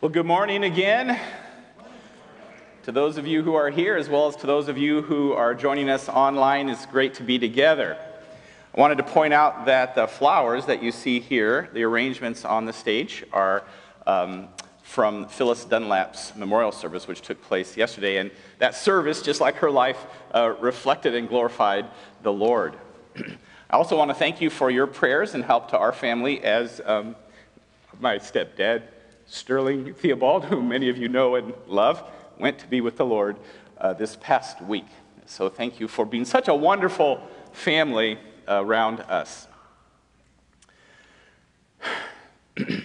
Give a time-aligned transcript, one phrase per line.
[0.00, 1.18] Well, good morning again
[2.84, 5.32] to those of you who are here, as well as to those of you who
[5.32, 6.68] are joining us online.
[6.68, 7.98] It's great to be together.
[8.72, 12.64] I wanted to point out that the flowers that you see here, the arrangements on
[12.64, 13.64] the stage, are
[14.06, 14.46] um,
[14.84, 18.18] from Phyllis Dunlap's memorial service, which took place yesterday.
[18.18, 18.30] And
[18.60, 21.86] that service, just like her life, uh, reflected and glorified
[22.22, 22.76] the Lord.
[23.16, 26.80] I also want to thank you for your prayers and help to our family as
[26.86, 27.16] um,
[27.98, 28.82] my stepdad
[29.28, 32.02] Sterling Theobald, whom many of you know and love,
[32.38, 33.36] went to be with the Lord
[33.78, 34.86] uh, this past week.
[35.26, 37.20] So thank you for being such a wonderful
[37.52, 39.46] family around us.
[42.56, 42.82] a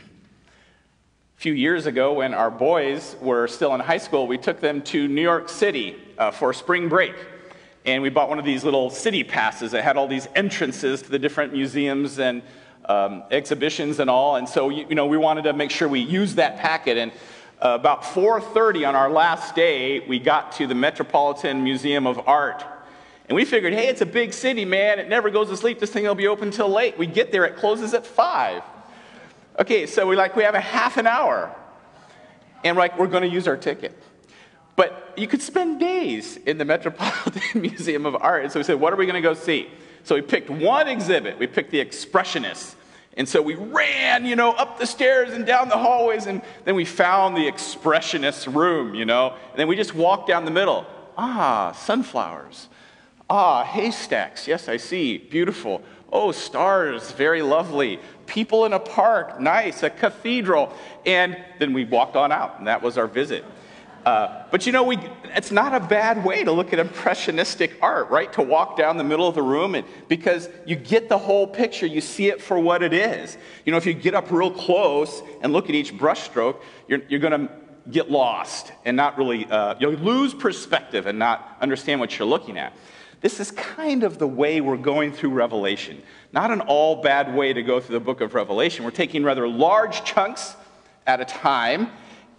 [1.38, 5.08] few years ago, when our boys were still in high school, we took them to
[5.08, 7.16] New York City uh, for spring break.
[7.86, 11.10] And we bought one of these little city passes that had all these entrances to
[11.10, 12.42] the different museums and
[12.86, 14.36] um, exhibitions and all.
[14.36, 16.98] And so, you, you, know, we wanted to make sure we used that packet.
[16.98, 17.12] And
[17.62, 22.64] uh, about 4.30 on our last day, we got to the Metropolitan Museum of Art.
[23.30, 25.00] And we figured, hey, it's a big city, man.
[25.00, 25.80] It never goes to sleep.
[25.80, 26.98] This thing will be open until late.
[26.98, 28.64] We get there, it closes at 5.
[29.60, 31.56] Okay, so we like, we have a half an hour.
[32.64, 33.98] And we're like, we're going to use our ticket.
[34.76, 38.44] But you could spend days in the Metropolitan Museum of Art.
[38.44, 39.70] And so we said, what are we going to go see?
[40.04, 41.40] So we picked one exhibit.
[41.40, 42.76] We picked the Expressionists.
[43.16, 46.76] And so we ran, you know, up the stairs and down the hallways, and then
[46.76, 49.36] we found the Expressionist room, you know.
[49.52, 50.86] And then we just walked down the middle.
[51.16, 52.70] Ah, sunflowers.
[53.30, 54.48] Ah, haystacks.
[54.48, 55.20] Yes, I see.
[55.20, 55.84] Beautiful.
[56.12, 57.12] Oh, stars.
[57.12, 58.00] Very lovely.
[58.26, 59.40] People in a park.
[59.40, 59.84] Nice.
[59.84, 60.74] A cathedral.
[61.06, 63.46] And then we walked on out, and that was our visit.
[64.06, 64.98] Uh, but you know, we,
[65.36, 68.32] it's not a bad way to look at impressionistic art, right?
[68.34, 71.86] To walk down the middle of the room and, because you get the whole picture,
[71.86, 73.38] you see it for what it is.
[73.66, 76.58] You know, if you get up real close and look at each brushstroke,
[76.88, 77.54] you're, you're going to
[77.90, 82.58] get lost and not really, uh, you'll lose perspective and not understand what you're looking
[82.58, 82.74] at.
[83.22, 86.02] This is kind of the way we're going through Revelation.
[86.34, 88.84] Not an all bad way to go through the book of Revelation.
[88.84, 90.58] We're taking rather large chunks
[91.08, 91.90] at a time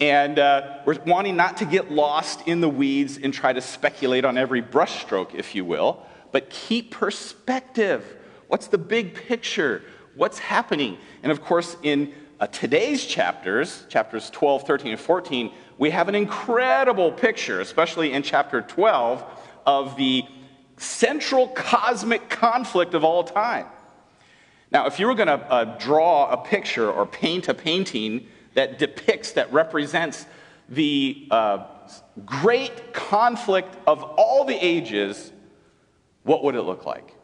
[0.00, 4.24] and uh, we're wanting not to get lost in the weeds and try to speculate
[4.24, 8.16] on every brushstroke, if you will, but keep perspective.
[8.48, 9.82] What's the big picture?
[10.14, 10.98] What's happening?
[11.22, 16.14] And of course, in uh, today's chapters, chapters 12, 13, and 14, we have an
[16.14, 19.24] incredible picture, especially in chapter 12,
[19.66, 20.24] of the
[20.76, 23.66] central cosmic conflict of all time.
[24.70, 28.78] Now, if you were going to uh, draw a picture or paint a painting that
[28.78, 30.26] depicts, that represents
[30.68, 31.64] the uh,
[32.24, 35.32] great conflict of all the ages,
[36.22, 37.14] what would it look like?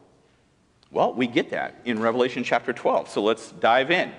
[0.91, 3.09] Well, we get that in Revelation chapter 12.
[3.09, 4.11] So let's dive in.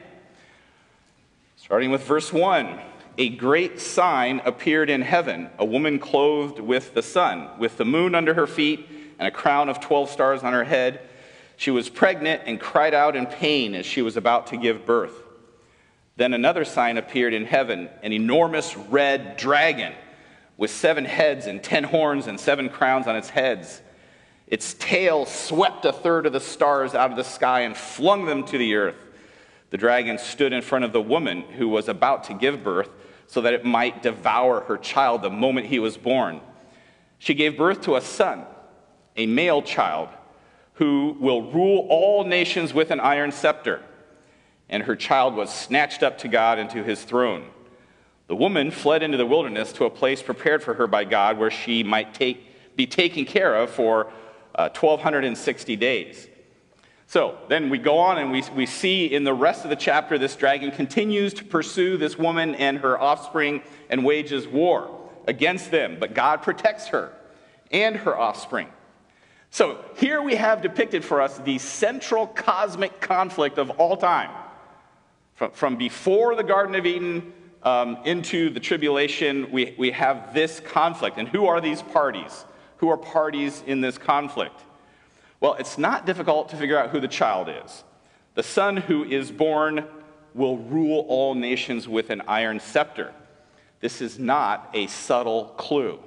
[1.57, 2.81] Starting with verse 1
[3.19, 8.15] A great sign appeared in heaven a woman clothed with the sun, with the moon
[8.15, 11.01] under her feet, and a crown of 12 stars on her head.
[11.57, 15.22] She was pregnant and cried out in pain as she was about to give birth.
[16.17, 19.95] Then another sign appeared in heaven an enormous red dragon
[20.57, 23.81] with seven heads and ten horns and seven crowns on its heads.
[24.47, 28.45] Its tail swept a third of the stars out of the sky and flung them
[28.45, 28.97] to the earth.
[29.71, 32.91] The dragon stood in front of the woman who was about to give birth
[33.27, 36.43] so that it might devour her child the moment he was born.
[37.19, 38.45] She gave birth to a son,
[39.17, 40.11] a male child,
[40.75, 43.81] who will rule all nations with an iron scepter
[44.73, 47.45] and her child was snatched up to God and to his throne.
[48.27, 51.51] The woman fled into the wilderness to a place prepared for her by God where
[51.51, 54.07] she might take, be taken care of for
[54.55, 56.27] uh, 1,260 days.
[57.07, 60.17] So then we go on and we, we see in the rest of the chapter
[60.17, 65.99] this dragon continues to pursue this woman and her offspring and wages war against them,
[66.01, 67.13] but God protects her
[67.71, 68.69] and her offspring.
[69.51, 74.31] So here we have depicted for us the central cosmic conflict of all time
[75.51, 77.33] from, before the Garden of Eden
[77.63, 81.19] um, into the tribulation, we, we have this conflict.
[81.19, 82.45] And who are these parties?
[82.79, 84.61] Who are parties in this conflict?
[85.41, 87.85] Well, it's not difficult to figure out who the child is.
[88.35, 89.85] The son who is born
[90.35, 93.13] will rule all nations with an iron scepter.
[93.81, 95.99] This is not a subtle clue.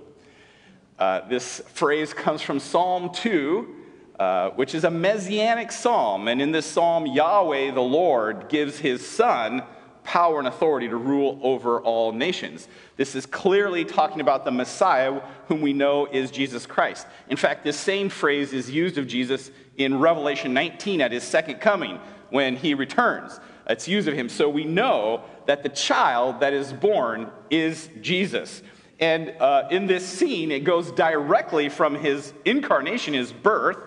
[0.98, 3.76] Uh, this phrase comes from Psalm 2,
[4.20, 6.28] uh, which is a messianic psalm.
[6.28, 9.64] And in this psalm, Yahweh, the Lord, gives his son
[10.06, 12.68] power and authority to rule over all nations.
[12.96, 17.08] This is clearly talking about the Messiah, whom we know is Jesus Christ.
[17.28, 21.60] In fact, this same phrase is used of Jesus in Revelation 19 at his second
[21.60, 23.40] coming when he returns.
[23.68, 24.30] It's used of him.
[24.30, 28.62] So we know that the child that is born is Jesus.
[29.00, 33.78] And uh, in this scene, it goes directly from his incarnation, his birth,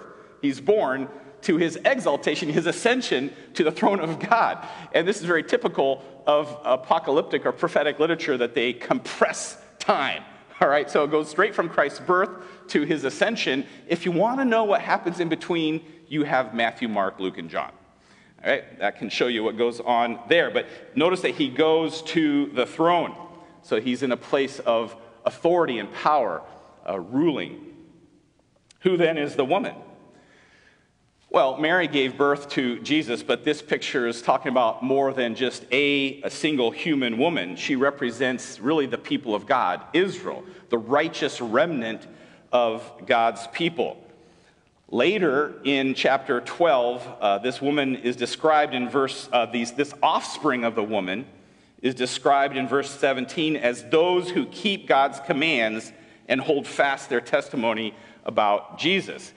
[0.41, 1.09] he's born,
[1.43, 4.67] to his exaltation, his ascension to the throne of God.
[4.93, 10.25] And this is very typical of apocalyptic or prophetic literature that they compress time.
[10.61, 12.31] All right, so it goes straight from Christ's birth
[12.69, 13.65] to his ascension.
[13.87, 17.49] If you want to know what happens in between, you have Matthew, Mark, Luke, and
[17.49, 17.71] John.
[18.45, 20.51] All right, that can show you what goes on there.
[20.51, 23.15] But notice that he goes to the throne.
[23.63, 26.43] So he's in a place of authority and power,
[26.89, 27.75] uh, ruling.
[28.81, 29.75] Who then is the woman?
[31.31, 35.67] Well, Mary gave birth to Jesus, but this picture is talking about more than just
[35.71, 37.55] a, a, single human woman.
[37.57, 42.07] She represents really the people of God, Israel, the righteous remnant
[42.51, 44.03] of God's people.
[44.91, 50.65] Later in chapter 12, uh, this woman is described in verse, uh, these, this offspring
[50.65, 51.27] of the woman
[51.83, 55.93] is described in verse 17 as those who keep God's commands
[56.27, 59.35] and hold fast their testimony about Jesus.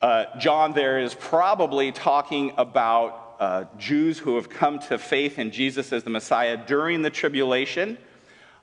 [0.00, 5.50] Uh, John there is probably talking about uh, Jews who have come to faith in
[5.50, 7.98] Jesus as the Messiah during the tribulation,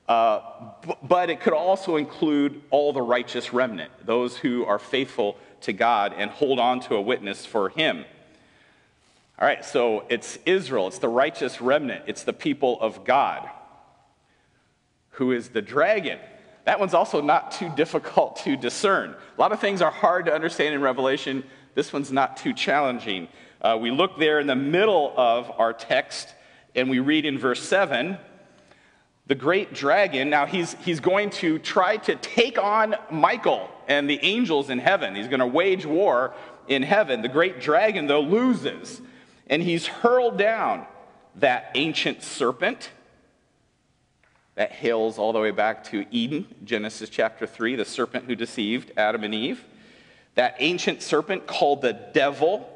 [0.08, 0.40] uh,
[0.84, 5.72] b- but it could also include all the righteous remnant, those who are faithful to
[5.72, 8.04] God and hold on to a witness for Him.
[9.38, 13.48] All right, so it's Israel, it's the righteous remnant, it's the people of God.
[15.10, 16.18] Who is the dragon?
[16.68, 19.12] That one's also not too difficult to discern.
[19.12, 21.42] A lot of things are hard to understand in Revelation.
[21.74, 23.28] This one's not too challenging.
[23.62, 26.34] Uh, we look there in the middle of our text
[26.74, 28.18] and we read in verse 7
[29.28, 34.22] the great dragon, now he's, he's going to try to take on Michael and the
[34.22, 35.14] angels in heaven.
[35.14, 36.34] He's going to wage war
[36.66, 37.22] in heaven.
[37.22, 39.00] The great dragon, though, loses,
[39.46, 40.84] and he's hurled down
[41.36, 42.90] that ancient serpent
[44.58, 48.90] that hails all the way back to Eden, Genesis chapter 3, the serpent who deceived
[48.96, 49.64] Adam and Eve.
[50.34, 52.68] That ancient serpent called the devil,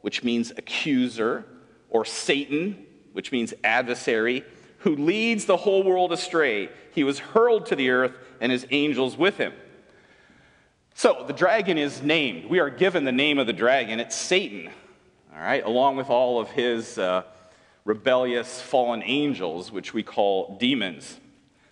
[0.00, 1.46] which means accuser,
[1.88, 4.44] or Satan, which means adversary,
[4.78, 6.68] who leads the whole world astray.
[6.96, 9.52] He was hurled to the earth and his angels with him.
[10.94, 12.50] So the dragon is named.
[12.50, 14.00] We are given the name of the dragon.
[14.00, 14.68] It's Satan,
[15.32, 16.98] all right, along with all of his.
[16.98, 17.22] Uh,
[17.84, 21.18] rebellious fallen angels, which we call demons.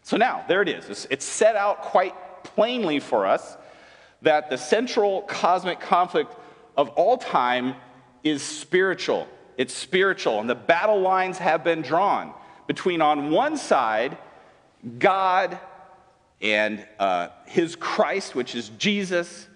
[0.09, 1.07] So now, there it is.
[1.11, 3.59] It's set out quite plainly for us
[4.23, 6.35] that the central cosmic conflict
[6.79, 7.75] of all time
[8.25, 9.29] is spiritual.
[9.59, 12.33] It's spiritual, and the battle lines have been drawn
[12.67, 14.17] between, on one side,
[14.99, 15.59] God
[16.41, 19.47] and uh, his Christ, which is Jesus,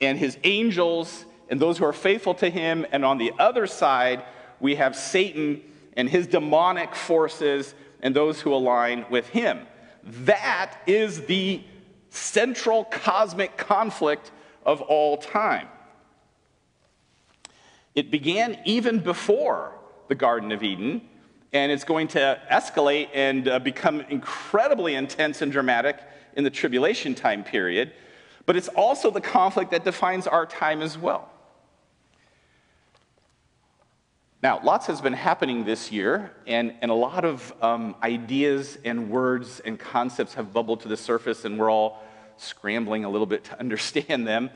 [0.00, 4.24] and his angels, and those who are faithful to him, and on the other side,
[4.58, 5.62] we have Satan
[5.96, 9.68] and his demonic forces and those who align with him.
[10.04, 11.62] That is the
[12.10, 14.30] central cosmic conflict
[14.64, 15.68] of all time.
[17.94, 19.78] It began even before
[20.08, 21.02] the Garden of Eden,
[21.52, 25.98] and it's going to escalate and uh, become incredibly intense and dramatic
[26.36, 27.92] in the tribulation time period.
[28.46, 31.30] But it's also the conflict that defines our time as well.
[34.44, 39.08] Now, lots has been happening this year, and, and a lot of um, ideas and
[39.08, 42.02] words and concepts have bubbled to the surface, and we're all
[42.36, 44.50] scrambling a little bit to understand them.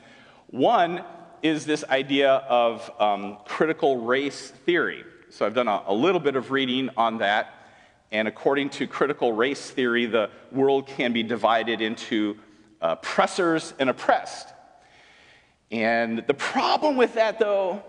[0.49, 1.03] One
[1.41, 5.05] is this idea of um, critical race theory.
[5.31, 7.55] So, I've done a, a little bit of reading on that,
[8.13, 12.37] and according to critical race theory, the world can be divided into
[12.83, 14.49] uh, oppressors and oppressed.
[15.71, 17.83] And the problem with that, though,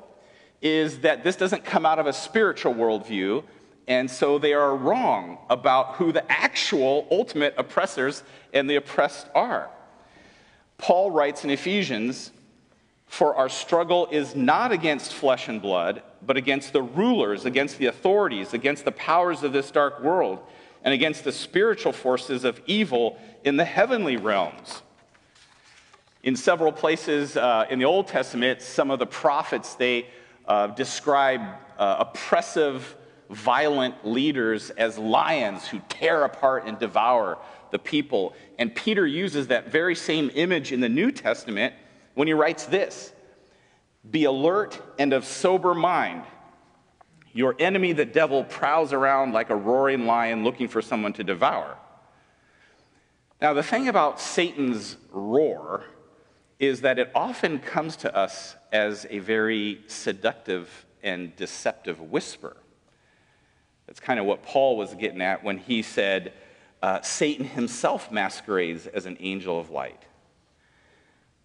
[0.61, 3.43] is that this doesn't come out of a spiritual worldview,
[3.87, 8.23] and so they are wrong about who the actual ultimate oppressors
[8.53, 9.69] and the oppressed are.
[10.77, 12.31] Paul writes in Ephesians,
[13.07, 17.87] For our struggle is not against flesh and blood, but against the rulers, against the
[17.87, 20.39] authorities, against the powers of this dark world,
[20.83, 24.81] and against the spiritual forces of evil in the heavenly realms.
[26.23, 30.07] In several places uh, in the Old Testament, some of the prophets, they
[30.49, 31.41] uh, describe
[31.77, 32.95] uh, oppressive,
[33.29, 37.37] violent leaders as lions who tear apart and devour
[37.71, 38.33] the people.
[38.57, 41.75] And Peter uses that very same image in the New Testament
[42.15, 43.13] when he writes this
[44.09, 46.23] Be alert and of sober mind.
[47.31, 51.77] Your enemy, the devil, prowls around like a roaring lion looking for someone to devour.
[53.39, 55.85] Now, the thing about Satan's roar
[56.59, 62.57] is that it often comes to us as a very seductive and deceptive whisper.
[63.87, 66.33] That's kind of what Paul was getting at when he said,
[66.81, 70.03] uh, Satan himself masquerades as an angel of light.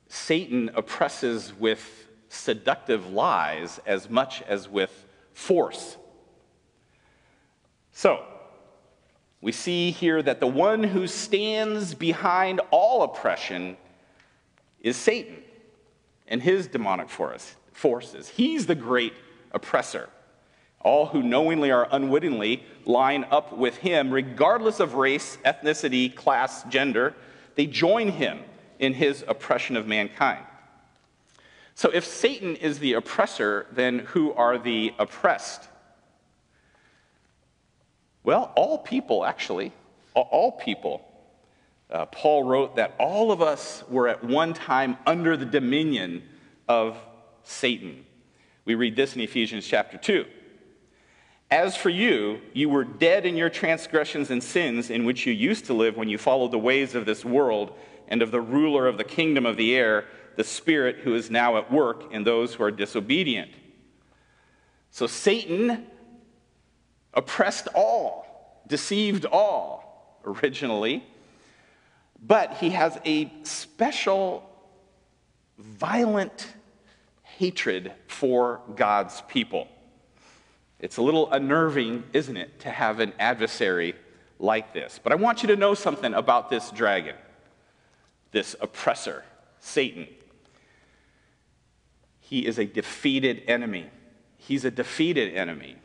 [0.09, 5.97] Satan oppresses with seductive lies as much as with force.
[7.93, 8.25] So,
[9.41, 13.77] we see here that the one who stands behind all oppression
[14.85, 15.39] is Satan
[16.29, 18.29] and his demonic forces.
[18.29, 19.15] He's the great
[19.51, 20.09] oppressor.
[20.81, 27.15] All who knowingly or unwittingly line up with him, regardless of race, ethnicity, class, gender,
[27.55, 28.41] they join him
[28.79, 30.45] in his oppression of mankind.
[31.75, 35.67] So, if Satan is the oppressor, then who are the oppressed?
[38.23, 39.73] Well, all people, actually.
[40.15, 41.05] All people.
[41.91, 46.23] Uh, Paul wrote that all of us were at one time under the dominion
[46.69, 46.97] of
[47.43, 48.05] Satan.
[48.65, 50.25] We read this in Ephesians chapter 2.
[51.51, 55.67] As for you, you were dead in your transgressions and sins in which you used
[55.67, 57.73] to live when you followed the ways of this world
[58.09, 61.57] and of the ruler of the kingdom of the air the Spirit who is now
[61.57, 63.51] at work in those who are disobedient.
[64.91, 65.87] So Satan
[67.13, 71.05] oppressed all, deceived all originally,
[72.27, 74.49] but he has a special,
[75.59, 76.49] violent
[77.23, 79.69] hatred for God's people.
[80.81, 83.95] It's a little unnerving, isn't it, to have an adversary
[84.39, 84.99] like this.
[85.03, 87.17] But I want you to know something about this dragon,
[88.33, 89.25] this oppressor,
[89.61, 90.07] Satan.
[92.21, 93.87] He is a defeated enemy.
[94.39, 95.77] He's a defeated enemy.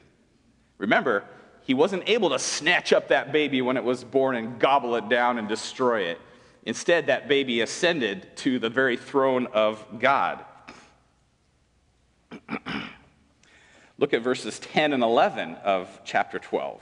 [0.77, 1.25] Remember,
[1.63, 5.10] he wasn't able to snatch up that baby when it was born and gobble it
[5.10, 6.19] down and destroy it.
[6.66, 10.44] Instead, that baby ascended to the very throne of God.
[13.98, 16.82] Look at verses 10 and 11 of chapter 12.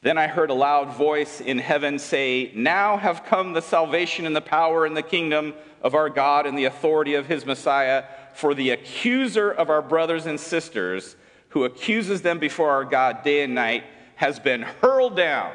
[0.00, 4.36] Then I heard a loud voice in heaven say, Now have come the salvation and
[4.36, 8.54] the power and the kingdom of our God and the authority of his Messiah, for
[8.54, 11.16] the accuser of our brothers and sisters,
[11.50, 15.52] who accuses them before our God day and night, has been hurled down.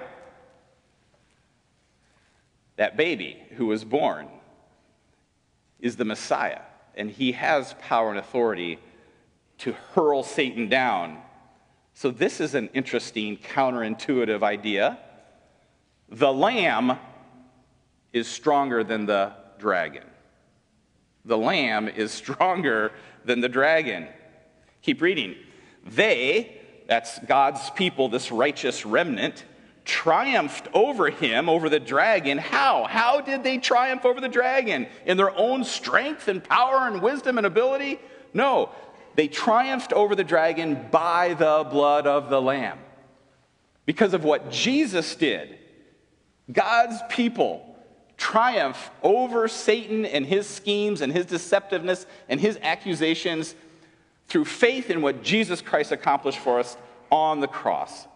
[2.76, 4.28] That baby who was born
[5.80, 6.62] is the Messiah,
[6.96, 8.80] and he has power and authority
[9.60, 11.18] to hurl Satan down
[11.94, 14.98] so, this is an interesting counterintuitive idea.
[16.10, 16.98] The lamb
[18.12, 20.04] is stronger than the dragon.
[21.24, 22.92] The lamb is stronger
[23.26, 24.08] than the dragon.
[24.82, 25.36] Keep reading.
[25.86, 29.46] They, that's God's people, this righteous remnant,
[29.86, 32.38] triumphed over him, over the dragon.
[32.38, 32.86] How?
[32.86, 34.88] How did they triumph over the dragon?
[35.06, 38.00] In their own strength and power and wisdom and ability?
[38.34, 38.70] No,
[39.16, 42.80] they triumphed over the dragon by the blood of the Lamb.
[43.86, 45.58] Because of what Jesus did,
[46.52, 47.76] God's people
[48.18, 53.56] triumph over Satan and his schemes and his deceptiveness and his accusations
[54.28, 56.78] through faith in what Jesus Christ accomplished for us
[57.12, 58.08] on the cross.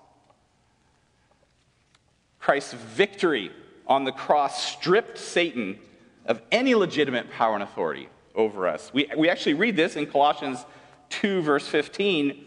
[2.47, 3.51] Christ's victory
[3.87, 5.77] on the cross stripped Satan
[6.25, 8.89] of any legitimate power and authority over us.
[8.93, 10.65] We, we actually read this in Colossians
[11.09, 12.45] 2, verse 15.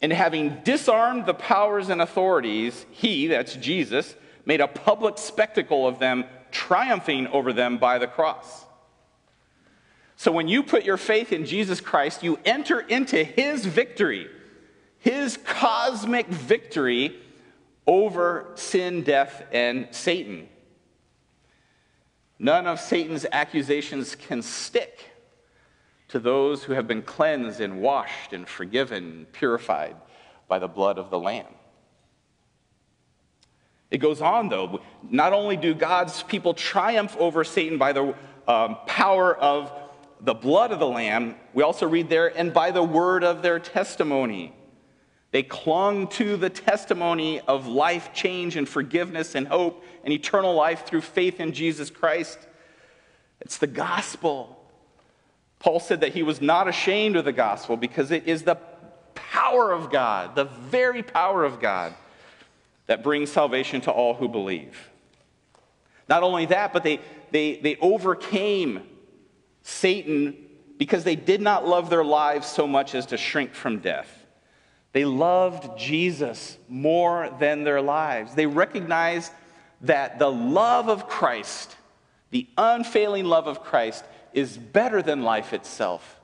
[0.00, 4.14] And having disarmed the powers and authorities, he, that's Jesus,
[4.46, 8.64] made a public spectacle of them, triumphing over them by the cross.
[10.16, 14.30] So when you put your faith in Jesus Christ, you enter into his victory,
[14.98, 17.18] his cosmic victory
[17.90, 20.48] over sin, death, and Satan.
[22.38, 25.10] None of Satan's accusations can stick
[26.06, 29.96] to those who have been cleansed and washed and forgiven and purified
[30.46, 31.52] by the blood of the Lamb.
[33.90, 34.80] It goes on, though.
[35.02, 38.14] Not only do God's people triumph over Satan by the
[38.46, 39.72] um, power of
[40.20, 43.58] the blood of the Lamb, we also read there, and by the word of their
[43.58, 44.54] testimony.
[45.32, 50.86] They clung to the testimony of life change and forgiveness and hope and eternal life
[50.86, 52.38] through faith in Jesus Christ.
[53.40, 54.56] It's the gospel.
[55.60, 58.58] Paul said that he was not ashamed of the gospel because it is the
[59.14, 61.94] power of God, the very power of God,
[62.86, 64.90] that brings salvation to all who believe.
[66.08, 66.98] Not only that, but they,
[67.30, 68.82] they, they overcame
[69.62, 70.36] Satan
[70.76, 74.19] because they did not love their lives so much as to shrink from death.
[74.92, 78.34] They loved Jesus more than their lives.
[78.34, 79.32] They recognized
[79.82, 81.76] that the love of Christ,
[82.30, 86.20] the unfailing love of Christ, is better than life itself.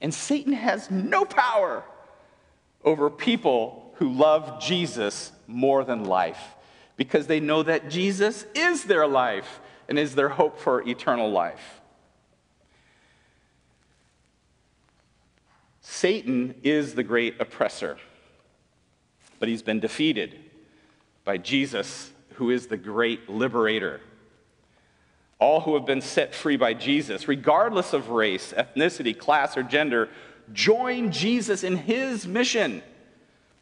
[0.00, 1.84] And Satan has no power
[2.84, 6.54] over people who love Jesus more than life
[6.96, 11.80] because they know that Jesus is their life and is their hope for eternal life.
[16.04, 17.96] Satan is the great oppressor,
[19.38, 20.38] but he's been defeated
[21.24, 24.02] by Jesus, who is the great liberator.
[25.38, 30.10] All who have been set free by Jesus, regardless of race, ethnicity, class, or gender,
[30.52, 32.82] join Jesus in his mission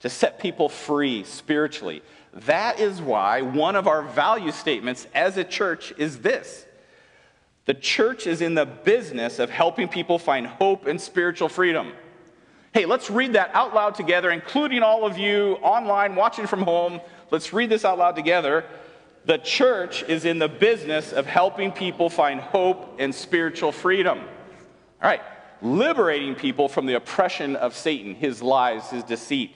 [0.00, 2.02] to set people free spiritually.
[2.32, 6.66] That is why one of our value statements as a church is this
[7.66, 11.92] the church is in the business of helping people find hope and spiritual freedom.
[12.72, 17.02] Hey, let's read that out loud together, including all of you online watching from home.
[17.30, 18.64] Let's read this out loud together.
[19.26, 24.20] The church is in the business of helping people find hope and spiritual freedom.
[24.20, 25.20] All right,
[25.60, 29.54] liberating people from the oppression of Satan, his lies, his deceit.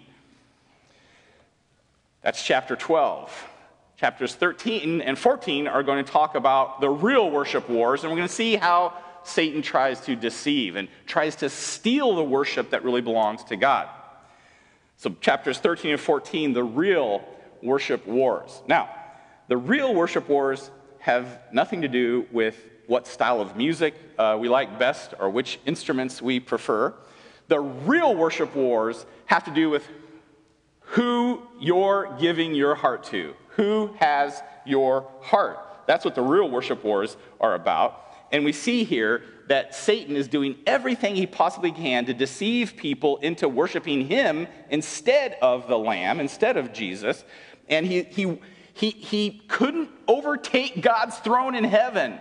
[2.20, 3.48] That's chapter 12.
[3.96, 8.18] Chapters 13 and 14 are going to talk about the real worship wars, and we're
[8.18, 8.92] going to see how
[9.26, 13.88] Satan tries to deceive and tries to steal the worship that really belongs to God.
[14.96, 17.22] So, chapters 13 and 14, the real
[17.62, 18.62] worship wars.
[18.66, 18.88] Now,
[19.48, 22.56] the real worship wars have nothing to do with
[22.86, 26.94] what style of music uh, we like best or which instruments we prefer.
[27.48, 29.86] The real worship wars have to do with
[30.80, 33.34] who you're giving your heart to.
[33.50, 35.58] Who has your heart?
[35.86, 38.05] That's what the real worship wars are about.
[38.32, 43.18] And we see here that Satan is doing everything he possibly can to deceive people
[43.18, 47.24] into worshiping him instead of the Lamb, instead of Jesus.
[47.68, 48.40] And he, he,
[48.74, 52.18] he, he couldn't overtake God's throne in heaven.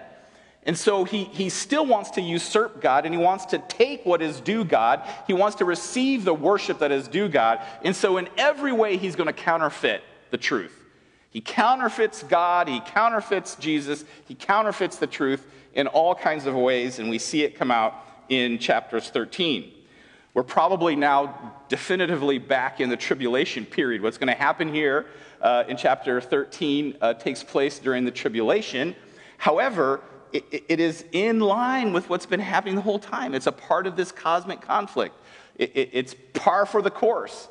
[0.63, 4.21] And so he, he still wants to usurp God and he wants to take what
[4.21, 5.07] is due God.
[5.27, 7.61] He wants to receive the worship that is due God.
[7.83, 10.75] And so, in every way, he's going to counterfeit the truth.
[11.29, 16.99] He counterfeits God, he counterfeits Jesus, he counterfeits the truth in all kinds of ways,
[16.99, 17.95] and we see it come out
[18.29, 19.71] in chapters 13.
[20.33, 24.01] We're probably now definitively back in the tribulation period.
[24.01, 25.05] What's going to happen here
[25.41, 28.95] uh, in chapter 13 uh, takes place during the tribulation.
[29.37, 30.01] However,
[30.33, 33.33] it, it is in line with what's been happening the whole time.
[33.33, 35.15] It's a part of this cosmic conflict,
[35.55, 37.47] it, it, it's par for the course.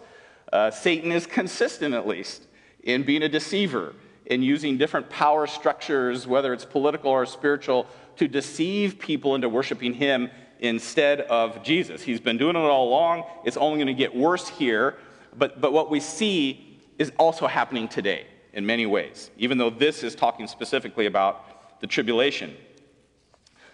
[0.52, 2.46] Uh, Satan is consistent, at least,
[2.82, 3.94] in being a deceiver,
[4.26, 9.92] in using different power structures, whether it's political or spiritual, to deceive people into worshiping
[9.92, 12.02] him instead of Jesus.
[12.02, 13.24] He's been doing it all along.
[13.44, 14.96] It's only going to get worse here.
[15.36, 20.02] But, but what we see is also happening today in many ways, even though this
[20.02, 22.54] is talking specifically about the tribulation.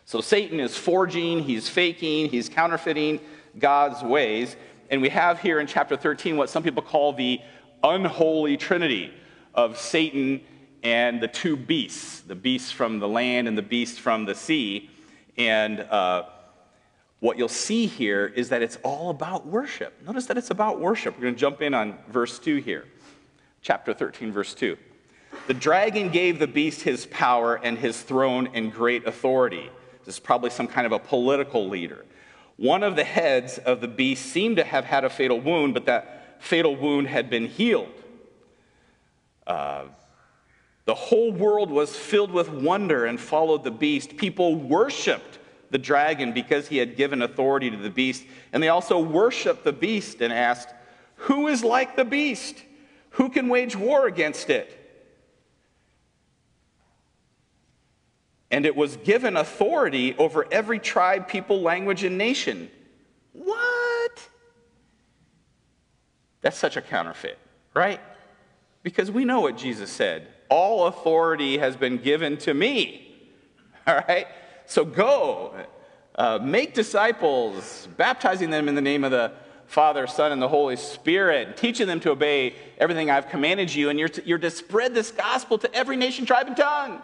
[0.07, 3.21] So Satan is forging, he's faking, he's counterfeiting
[3.59, 4.57] God's ways.
[4.91, 7.41] And we have here in chapter 13 what some people call the
[7.85, 9.13] unholy trinity
[9.55, 10.41] of Satan
[10.83, 14.91] and the two beasts the beast from the land and the beast from the sea.
[15.37, 16.25] And uh,
[17.21, 19.95] what you'll see here is that it's all about worship.
[20.07, 21.17] Notice that it's about worship.
[21.17, 22.87] We're going to jump in on verse 2 here.
[23.63, 24.77] Chapter 13, verse 2.
[25.47, 29.71] The dragon gave the beast his power and his throne and great authority.
[30.05, 32.05] This is probably some kind of a political leader.
[32.57, 35.87] One of the heads of the beast seemed to have had a fatal wound, but
[35.87, 38.00] that fatal wound had been healed.
[39.51, 39.85] Uh,
[40.85, 44.17] the whole world was filled with wonder and followed the beast.
[44.17, 45.39] People worshiped
[45.71, 48.25] the dragon because he had given authority to the beast.
[48.53, 50.69] And they also worshiped the beast and asked,
[51.17, 52.63] Who is like the beast?
[53.11, 54.77] Who can wage war against it?
[58.53, 62.69] and it was given authority over every tribe, people, language, and nation.
[63.33, 64.29] What?
[66.41, 67.39] That's such a counterfeit,
[67.75, 68.01] right?
[68.83, 73.17] Because we know what Jesus said all authority has been given to me.
[73.87, 74.27] All right?
[74.67, 75.55] So go,
[76.17, 79.33] uh, make disciples, baptizing them in the name of the
[79.67, 83.99] Father, Son, and the Holy Spirit, teaching them to obey everything I've commanded you, and
[83.99, 87.01] you're to, you're to spread this gospel to every nation, tribe, and tongue.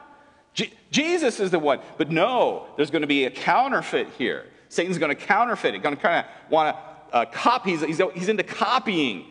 [0.90, 1.78] Jesus is the one.
[1.98, 4.46] But no, there's going to be a counterfeit here.
[4.68, 7.70] Satan's going to counterfeit it, going to kind of want to uh, copy.
[7.70, 9.26] He's, he's, he's into copying,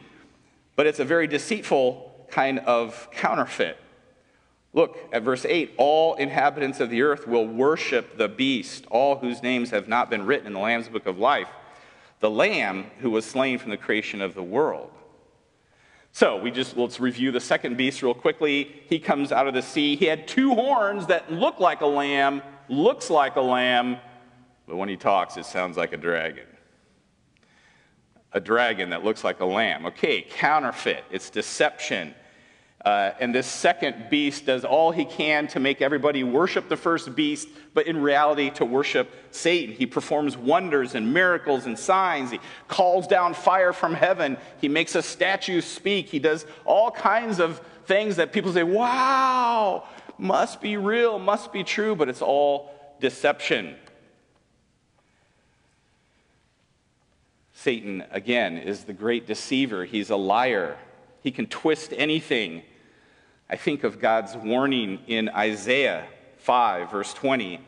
[0.78, 3.78] but it's a very deceitful kind of counterfeit.
[4.74, 9.42] Look at verse 8 all inhabitants of the earth will worship the beast, all whose
[9.42, 11.48] names have not been written in the Lamb's book of life,
[12.20, 14.92] the Lamb who was slain from the creation of the world.
[16.12, 18.84] So we just let's review the second beast real quickly.
[18.88, 19.96] He comes out of the sea.
[19.96, 23.98] He had two horns that look like a lamb, looks like a lamb,
[24.68, 26.48] but when he talks, it sounds like a dragon.
[28.34, 29.86] A dragon that looks like a lamb.
[29.86, 32.14] Okay, counterfeit, it's deception.
[32.86, 37.16] Uh, and this second beast does all he can to make everybody worship the first
[37.16, 39.74] beast, but in reality to worship Satan.
[39.74, 42.30] He performs wonders and miracles and signs.
[42.30, 44.38] He calls down fire from heaven.
[44.62, 46.10] He makes a statue speak.
[46.10, 49.88] He does all kinds of things that people say, wow,
[50.20, 53.76] must be real, must be true, but it's all deception.
[57.66, 59.86] Satan, again, is the great deceiver.
[59.86, 60.78] He's a liar.
[61.24, 62.62] He can twist anything.
[63.50, 66.06] I think of God's warning in Isaiah
[66.38, 67.60] 5, verse 20.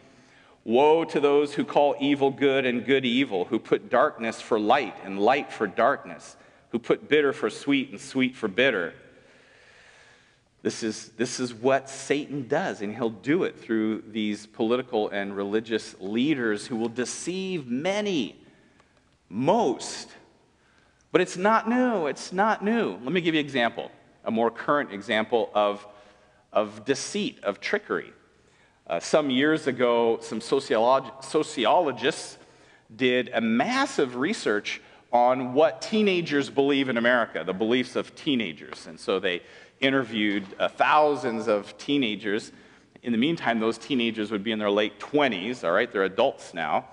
[0.65, 4.95] Woe to those who call evil good and good evil, who put darkness for light
[5.03, 6.38] and light for darkness,
[6.69, 8.93] who put bitter for sweet and sweet for bitter.
[10.62, 15.36] This is, this is what Satan does, and he'll do it through these political and
[15.36, 18.36] religious leaders who will deceive many,
[19.30, 20.10] most.
[21.12, 22.08] But it's not new.
[22.08, 23.00] It's not new.
[23.04, 23.92] Let me give you an example
[24.28, 25.88] a more current example of,
[26.52, 28.12] of deceit, of trickery.
[28.86, 32.38] Uh, some years ago, some sociolog- sociologists
[32.96, 34.82] did a massive research
[35.13, 38.88] on what teenagers believe in America, the beliefs of teenagers.
[38.88, 39.42] And so they
[39.80, 42.52] interviewed uh, thousands of teenagers.
[43.04, 45.90] In the meantime, those teenagers would be in their late 20s, all right?
[45.90, 46.86] They're adults now.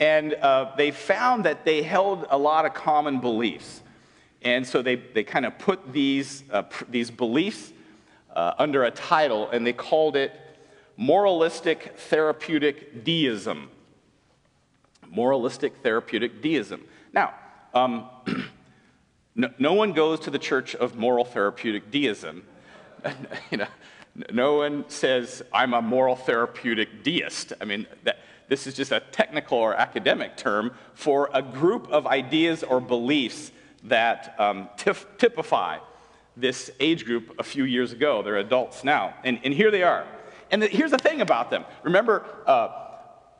[0.00, 3.82] And uh, they found that they held a lot of common beliefs.
[4.42, 7.72] And so they, they kind of put these, uh, pr- these beliefs
[8.34, 10.32] uh, under a title, and they called it
[10.96, 13.70] Moralistic Therapeutic Deism.
[15.10, 16.82] Moralistic Therapeutic Deism.
[17.12, 17.34] Now,
[17.74, 18.08] um,
[19.34, 22.44] no, no, one goes to the church of moral therapeutic deism.
[23.50, 23.66] you know,
[24.32, 27.52] no one says, I'm a moral therapeutic deist.
[27.60, 28.18] I mean, that,
[28.50, 33.52] this is just a technical or academic term for a group of ideas or beliefs
[33.84, 35.78] that um, typify
[36.36, 38.22] this age group a few years ago.
[38.22, 40.04] They're adults now, and, and here they are.
[40.50, 41.64] And the, here's the thing about them.
[41.84, 42.88] Remember, uh,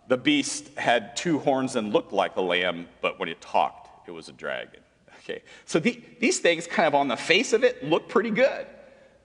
[0.07, 4.13] the beast had two horns and looked like a lamb, but when it talked, it
[4.13, 4.81] was a dragon.
[5.25, 8.65] Okay, so the, these things, kind of on the face of it, look pretty good,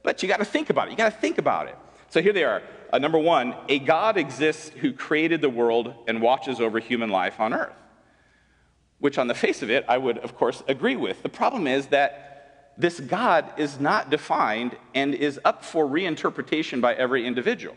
[0.01, 0.91] but you got to think about it.
[0.91, 1.77] You got to think about it.
[2.09, 2.63] So here they are.
[2.95, 7.39] Uh, number one, a God exists who created the world and watches over human life
[7.39, 7.75] on earth
[8.99, 11.21] which on the face of it, I would, of course, agree with.
[11.21, 16.95] The problem is that this God is not defined and is up for reinterpretation by
[16.95, 17.75] every individual.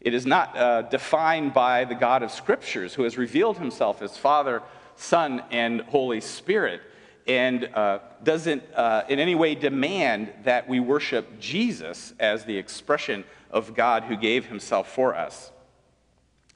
[0.00, 4.16] It is not uh, defined by the God of Scriptures, who has revealed himself as
[4.16, 4.62] Father,
[4.96, 6.80] Son, and Holy Spirit,
[7.26, 13.24] and uh, doesn't uh, in any way demand that we worship Jesus as the expression
[13.50, 15.50] of God who gave himself for us.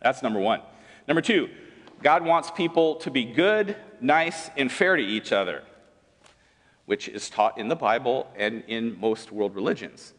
[0.00, 0.60] That's number one.
[1.06, 1.48] Number two,
[2.02, 5.62] God wants people to be good, nice, and fair to each other,
[6.86, 10.14] which is taught in the Bible and in most world religions.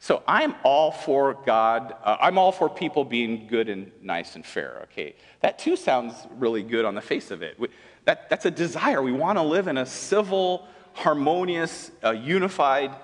[0.00, 4.46] So I'm all for God, uh, I'm all for people being good and nice and
[4.46, 5.16] fair, okay?
[5.40, 7.58] That too sounds really good on the face of it.
[7.58, 7.68] We,
[8.04, 9.02] that, that's a desire.
[9.02, 12.94] We want to live in a civil, harmonious, uh, unified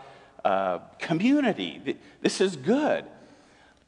[0.45, 1.97] uh, community.
[2.21, 3.05] This is good.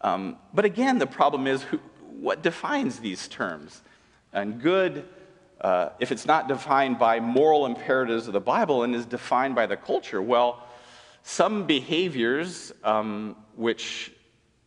[0.00, 1.78] Um, but again, the problem is who,
[2.20, 3.82] what defines these terms?
[4.32, 5.04] And good,
[5.60, 9.66] uh, if it's not defined by moral imperatives of the Bible and is defined by
[9.66, 10.62] the culture, well,
[11.22, 14.12] some behaviors um, which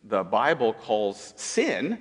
[0.03, 1.99] the Bible calls sin,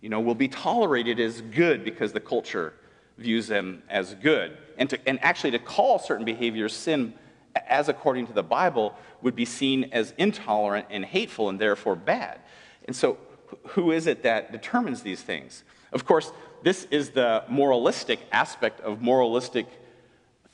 [0.00, 2.74] you know, will be tolerated as good because the culture
[3.18, 4.56] views them as good.
[4.78, 7.14] And, to, and actually, to call certain behaviors sin,
[7.66, 12.40] as according to the Bible, would be seen as intolerant and hateful and therefore bad.
[12.84, 13.18] And so,
[13.68, 15.64] who is it that determines these things?
[15.92, 19.66] Of course, this is the moralistic aspect of moralistic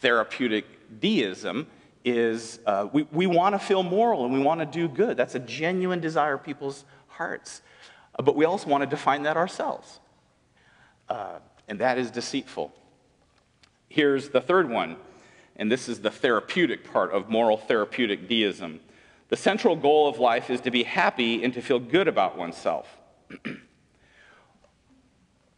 [0.00, 0.66] therapeutic
[1.00, 1.66] deism
[2.04, 5.16] is uh, we, we want to feel moral and we want to do good.
[5.16, 7.62] That's a genuine desire of people's hearts.
[8.18, 10.00] Uh, but we also want to define that ourselves.
[11.08, 11.38] Uh,
[11.68, 12.72] and that is deceitful.
[13.88, 14.96] Here's the third one
[15.62, 18.80] and this is the therapeutic part of moral therapeutic deism
[19.28, 22.98] the central goal of life is to be happy and to feel good about oneself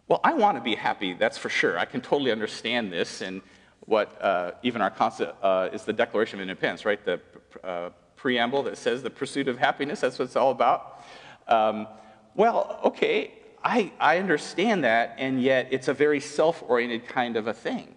[0.07, 1.79] Well, I want to be happy, that's for sure.
[1.79, 3.41] I can totally understand this and
[3.87, 7.03] what uh, even our concept uh, is the Declaration of Independence, right?
[7.03, 7.21] The
[7.63, 11.03] uh, preamble that says the pursuit of happiness, that's what it's all about.
[11.49, 11.87] Um,
[12.35, 17.47] well, okay, I, I understand that, and yet it's a very self oriented kind of
[17.47, 17.95] a thing.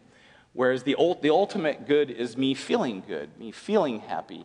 [0.58, 4.44] Whereas the, the ultimate good is me feeling good, me feeling happy.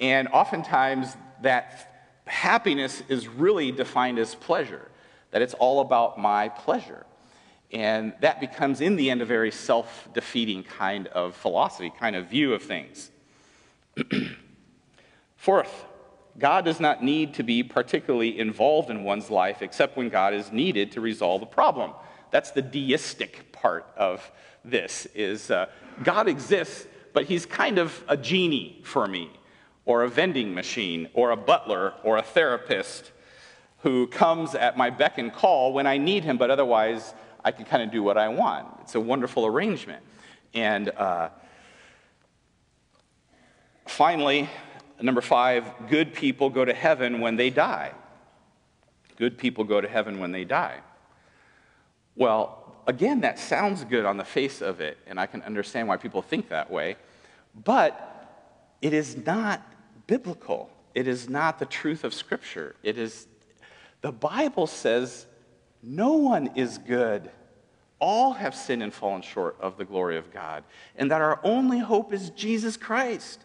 [0.00, 4.90] And oftentimes that happiness is really defined as pleasure
[5.30, 7.06] that it's all about my pleasure.
[7.70, 12.26] And that becomes, in the end, a very self defeating kind of philosophy, kind of
[12.26, 13.12] view of things.
[15.36, 15.84] Fourth,
[16.40, 20.50] God does not need to be particularly involved in one's life except when God is
[20.50, 21.92] needed to resolve a problem.
[22.36, 24.30] That's the deistic part of
[24.62, 25.70] this is uh,
[26.04, 29.30] God exists, but he's kind of a genie for me,
[29.86, 33.10] or a vending machine, or a butler, or a therapist
[33.78, 37.64] who comes at my beck and call when I need him, but otherwise I can
[37.64, 38.66] kind of do what I want.
[38.82, 40.04] It's a wonderful arrangement.
[40.52, 41.30] And uh,
[43.86, 44.50] finally,
[45.00, 47.92] number five, good people go to heaven when they die.
[49.16, 50.80] Good people go to heaven when they die.
[52.16, 55.96] Well, again, that sounds good on the face of it, and I can understand why
[55.96, 56.96] people think that way,
[57.64, 58.12] but
[58.82, 59.62] it is not
[60.06, 60.70] biblical.
[60.94, 62.74] It is not the truth of Scripture.
[62.82, 63.26] It is,
[64.00, 65.26] the Bible says
[65.82, 67.30] no one is good.
[67.98, 70.64] All have sinned and fallen short of the glory of God,
[70.96, 73.42] and that our only hope is Jesus Christ.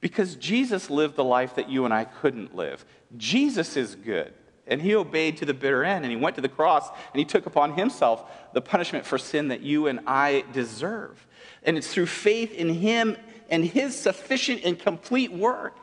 [0.00, 2.86] Because Jesus lived the life that you and I couldn't live.
[3.18, 4.32] Jesus is good.
[4.70, 7.24] And he obeyed to the bitter end, and he went to the cross, and he
[7.24, 11.26] took upon himself the punishment for sin that you and I deserve.
[11.64, 13.16] And it's through faith in him
[13.50, 15.76] and his sufficient and complete work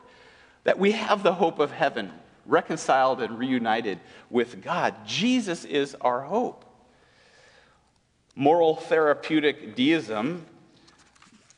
[0.64, 2.10] that we have the hope of heaven,
[2.46, 4.94] reconciled and reunited with God.
[5.06, 6.64] Jesus is our hope.
[8.34, 10.46] Moral therapeutic deism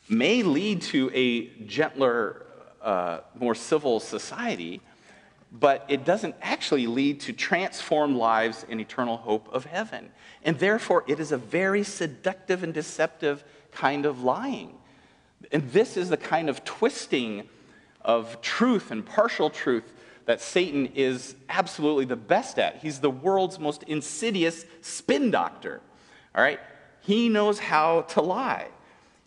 [0.08, 2.44] may lead to a gentler,
[2.82, 4.80] uh, more civil society
[5.52, 10.10] but it doesn't actually lead to transformed lives and eternal hope of heaven.
[10.44, 14.74] And therefore, it is a very seductive and deceptive kind of lying.
[15.52, 17.48] And this is the kind of twisting
[18.02, 19.92] of truth and partial truth
[20.26, 22.76] that Satan is absolutely the best at.
[22.76, 25.80] He's the world's most insidious spin doctor.
[26.34, 26.60] All right?
[27.00, 28.68] He knows how to lie.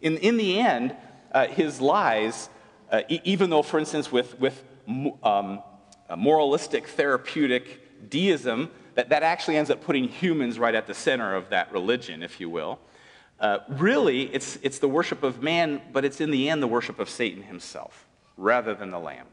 [0.02, 0.96] In, in the end,
[1.32, 2.50] uh, his lies,
[2.90, 4.64] uh, e- even though, for instance, with, with
[5.24, 5.62] um,
[6.16, 11.50] moralistic, therapeutic deism that, that actually ends up putting humans right at the center of
[11.50, 12.80] that religion, if you will.
[13.40, 17.00] Uh, really, it's, it's the worship of man, but it's in the end the worship
[17.00, 18.06] of Satan himself
[18.38, 19.28] rather than the Lamb.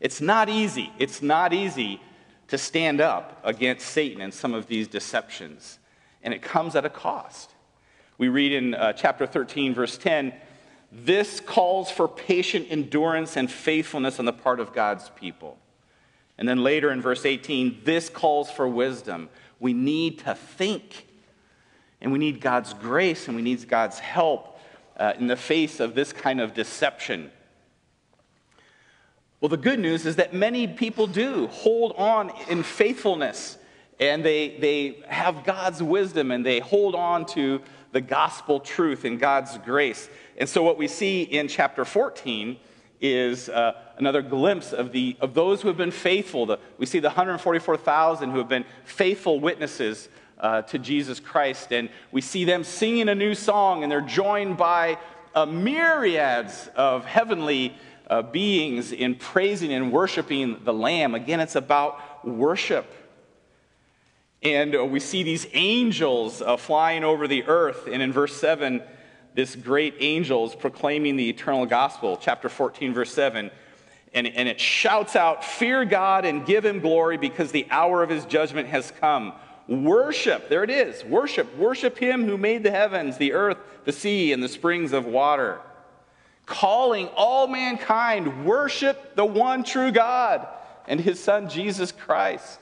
[0.00, 0.90] It's not easy.
[0.98, 2.00] It's not easy
[2.48, 5.78] to stand up against Satan and some of these deceptions,
[6.22, 7.50] and it comes at a cost.
[8.18, 10.32] We read in uh, chapter 13, verse 10
[10.92, 15.56] this calls for patient endurance and faithfulness on the part of God's people.
[16.40, 19.28] And then later in verse 18, this calls for wisdom.
[19.60, 21.06] We need to think,
[22.00, 24.58] and we need God's grace, and we need God's help
[24.96, 27.30] uh, in the face of this kind of deception.
[29.42, 33.58] Well, the good news is that many people do hold on in faithfulness,
[33.98, 37.60] and they, they have God's wisdom, and they hold on to
[37.92, 40.08] the gospel truth and God's grace.
[40.38, 42.56] And so, what we see in chapter 14
[43.00, 46.46] is uh, another glimpse of, the, of those who have been faithful.
[46.46, 50.08] The, we see the 144,000 who have been faithful witnesses
[50.38, 54.56] uh, to Jesus Christ, and we see them singing a new song, and they're joined
[54.56, 54.98] by
[55.34, 57.74] uh, myriads of heavenly
[58.08, 61.14] uh, beings in praising and worshiping the Lamb.
[61.14, 62.92] Again, it's about worship.
[64.42, 68.82] And uh, we see these angels uh, flying over the earth, and in verse 7,
[69.34, 73.50] this great angel is proclaiming the eternal gospel, chapter 14, verse 7.
[74.12, 78.10] And, and it shouts out, Fear God and give him glory because the hour of
[78.10, 79.32] his judgment has come.
[79.68, 84.32] Worship, there it is, worship, worship him who made the heavens, the earth, the sea,
[84.32, 85.60] and the springs of water.
[86.44, 90.48] Calling all mankind, worship the one true God
[90.88, 92.58] and his son Jesus Christ.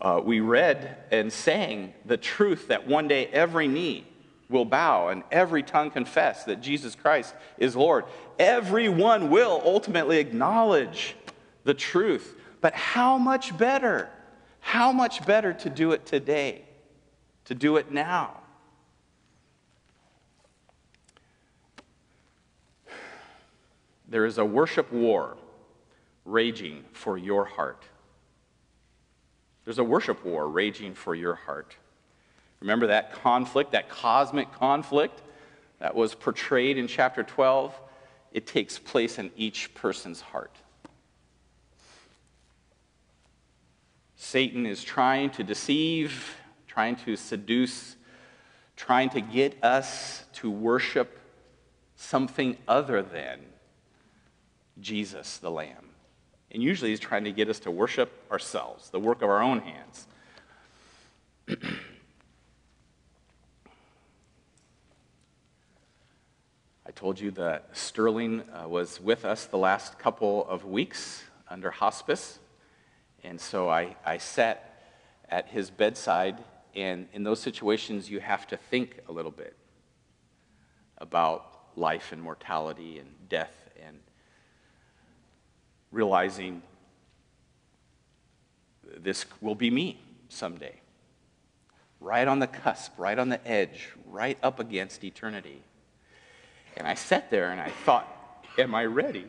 [0.00, 4.06] Uh, we read and sang the truth that one day every knee
[4.48, 8.04] will bow and every tongue confess that Jesus Christ is Lord.
[8.38, 11.16] Everyone will ultimately acknowledge
[11.64, 12.36] the truth.
[12.60, 14.08] But how much better?
[14.60, 16.64] How much better to do it today?
[17.46, 18.40] To do it now?
[24.08, 25.36] There is a worship war
[26.24, 27.84] raging for your heart.
[29.64, 31.76] There's a worship war raging for your heart.
[32.64, 35.20] Remember that conflict, that cosmic conflict
[35.80, 37.78] that was portrayed in chapter 12?
[38.32, 40.56] It takes place in each person's heart.
[44.16, 47.96] Satan is trying to deceive, trying to seduce,
[48.76, 51.18] trying to get us to worship
[51.96, 53.40] something other than
[54.80, 55.90] Jesus, the Lamb.
[56.50, 59.60] And usually he's trying to get us to worship ourselves, the work of our own
[59.60, 60.06] hands.
[66.94, 72.38] told you that Sterling uh, was with us the last couple of weeks under hospice.
[73.24, 74.82] And so I, I sat
[75.28, 76.38] at his bedside,
[76.74, 79.56] and in those situations, you have to think a little bit
[80.98, 83.52] about life and mortality and death
[83.84, 83.98] and
[85.90, 86.62] realizing
[88.96, 90.74] this will be me someday.
[91.98, 95.62] Right on the cusp, right on the edge, right up against eternity.
[96.76, 98.10] And I sat there and I thought,
[98.58, 99.26] Am I ready?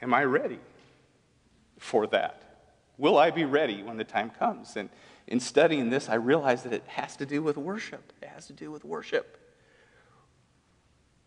[0.00, 0.58] Am I ready
[1.78, 2.42] for that?
[2.96, 4.76] Will I be ready when the time comes?
[4.76, 4.88] And
[5.26, 8.12] in studying this, I realized that it has to do with worship.
[8.22, 9.38] It has to do with worship.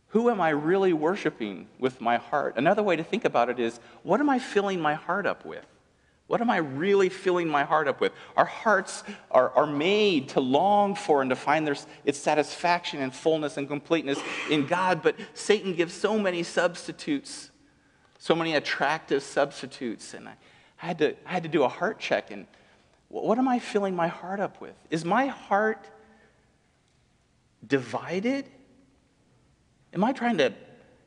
[0.10, 2.56] Who am I really worshiping with my heart?
[2.58, 5.66] Another way to think about it is what am I filling my heart up with?
[6.28, 8.12] What am I really filling my heart up with?
[8.36, 13.16] Our hearts are, are made to long for and to find their, its satisfaction and
[13.16, 14.20] fullness and completeness
[14.52, 17.50] in God, but Satan gives so many substitutes,
[18.20, 20.14] so many attractive substitutes.
[20.14, 20.34] And I,
[20.84, 22.30] I, had, to, I had to do a heart check.
[22.30, 22.46] And
[23.08, 24.76] what am I filling my heart up with?
[24.90, 25.90] Is my heart
[27.66, 28.46] divided?
[29.94, 30.54] Am I trying to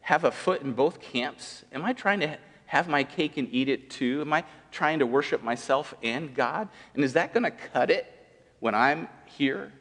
[0.00, 1.62] have a foot in both camps?
[1.74, 4.22] Am I trying to have my cake and eat it too?
[4.22, 6.68] Am I trying to worship myself and God?
[6.94, 8.06] And is that going to cut it
[8.60, 9.72] when I'm here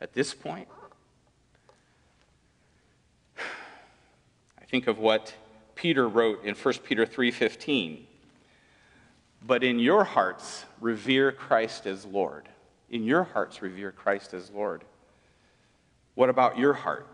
[0.00, 0.68] at this point?
[3.38, 5.34] I think of what
[5.74, 8.06] Peter wrote in 1 Peter 3:15.
[9.42, 12.48] But in your hearts revere Christ as Lord.
[12.90, 14.84] In your hearts revere Christ as Lord.
[16.14, 17.06] What about your heart?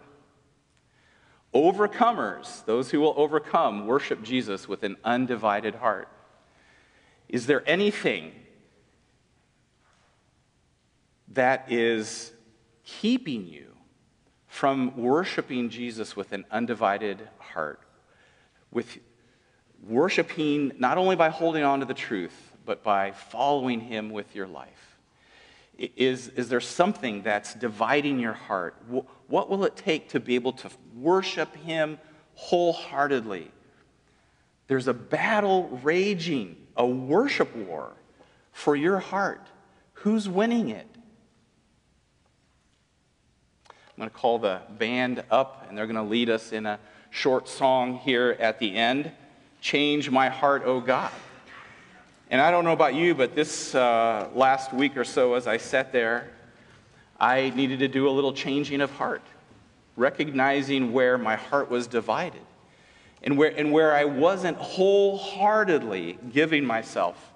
[1.55, 6.09] Overcomers, those who will overcome, worship Jesus with an undivided heart.
[7.29, 8.33] Is there anything
[11.29, 12.33] that is
[12.85, 13.67] keeping you
[14.47, 17.81] from worshiping Jesus with an undivided heart?
[18.71, 18.99] With
[19.87, 24.47] worshiping not only by holding on to the truth, but by following Him with your
[24.47, 24.99] life?
[25.79, 28.77] Is, is there something that's dividing your heart?
[29.29, 31.99] What will it take to be able to worship Him
[32.35, 33.51] wholeheartedly?
[34.69, 37.93] There's a battle raging, a worship war
[38.53, 39.47] for your heart.
[39.95, 40.87] Who's winning it?
[43.69, 46.79] I'm going to call the band up, and they're going to lead us in a
[47.11, 49.11] short song here at the end
[49.61, 51.11] Change My Heart, O God.
[52.31, 55.57] And I don't know about you, but this uh, last week or so, as I
[55.57, 56.29] sat there,
[57.19, 59.23] I needed to do a little changing of heart,
[59.97, 62.43] recognizing where my heart was divided
[63.23, 67.33] and where, and where I wasn't wholeheartedly giving myself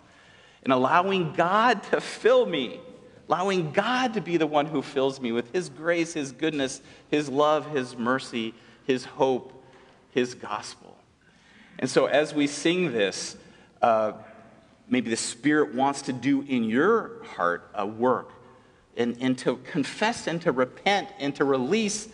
[0.62, 2.80] and allowing God to fill me,
[3.28, 7.28] allowing God to be the one who fills me with His grace, His goodness, His
[7.28, 8.54] love, His mercy,
[8.86, 9.52] His hope,
[10.10, 10.96] His gospel.
[11.78, 13.36] And so as we sing this,
[13.80, 14.12] uh,
[14.88, 18.30] maybe the Spirit wants to do in your heart a work
[18.96, 22.08] and, and to confess and to repent and to release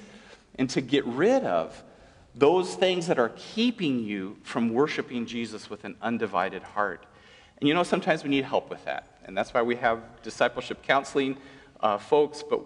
[0.57, 1.83] and to get rid of
[2.37, 7.07] those things that are keeping you from worshiping Jesus with an undivided heart.
[7.59, 9.19] And you know, sometimes we need help with that.
[9.25, 11.39] And that's why we have discipleship counseling
[11.81, 12.61] uh, folks, but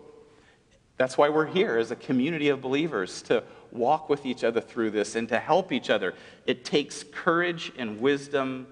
[0.97, 4.91] that's why we're here as a community of believers to walk with each other through
[4.91, 6.15] this and to help each other.
[6.47, 8.67] It takes courage and wisdom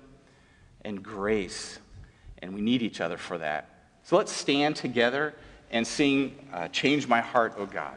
[0.85, 1.79] and grace.
[2.43, 3.71] And we need each other for that.
[4.03, 5.35] So let's stand together
[5.71, 7.95] and sing uh, Change My Heart, O God.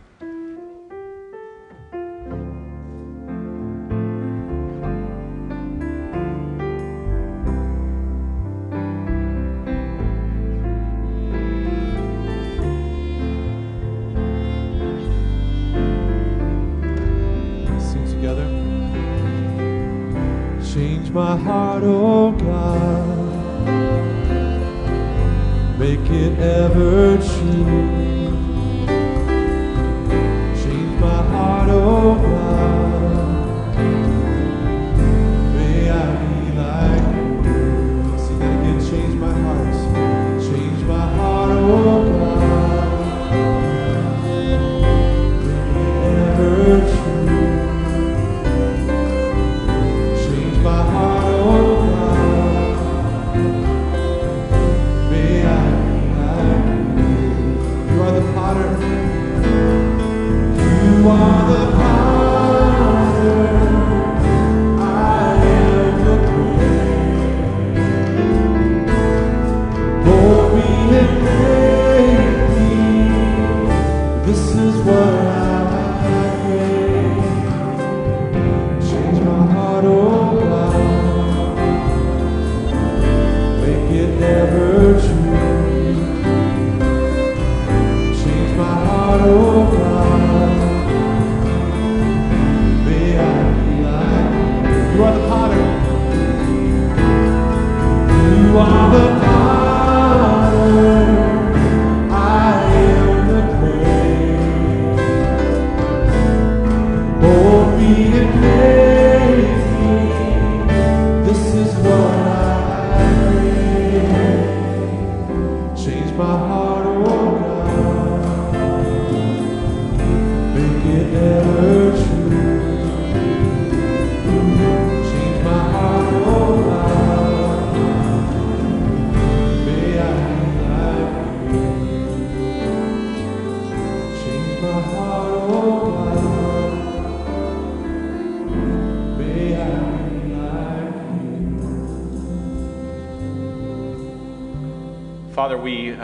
[21.14, 23.20] My heart, oh God.
[25.78, 28.21] Make it ever true.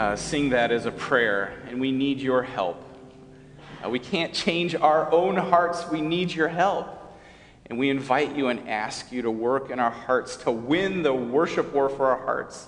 [0.08, 2.82] Uh, sing that as a prayer, and we need your help.
[3.84, 6.94] Uh, we can't change our own hearts, we need your help.
[7.66, 11.12] And we invite you and ask you to work in our hearts to win the
[11.12, 12.66] worship war for our hearts.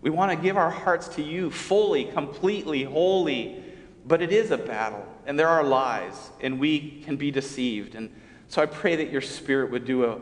[0.00, 3.64] We want to give our hearts to you fully, completely, wholly.
[4.06, 7.96] But it is a battle, and there are lies, and we can be deceived.
[7.96, 8.12] And
[8.46, 10.20] so I pray that your Spirit would do a,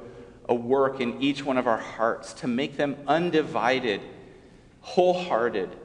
[0.49, 4.01] a work in each one of our hearts to make them undivided,
[4.81, 5.77] wholehearted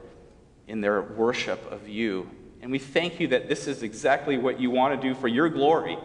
[0.70, 2.30] in their worship of you.
[2.62, 5.48] And we thank you that this is exactly what you want to do for your
[5.48, 5.98] glory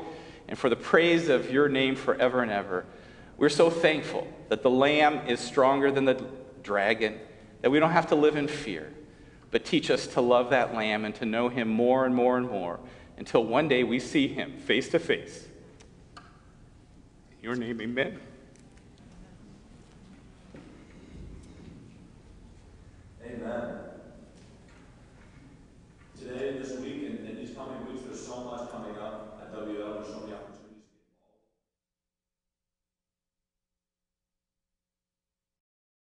[0.47, 2.86] and for the praise of your name forever and ever.
[3.38, 6.26] We're so thankful that the Lamb is stronger than the
[6.63, 7.20] dragon,
[7.61, 8.91] that we don't have to live in fear
[9.55, 12.45] but teach us to love that Lamb and to know him more and more and
[12.45, 12.78] more
[13.18, 15.47] until one day we see him face to face.
[16.18, 16.24] In
[17.41, 18.20] your name, amen.
[23.26, 23.85] Amen
[26.26, 30.01] today this week and, and these coming weeks, there's so much coming up at WL.
[30.01, 30.24] There's so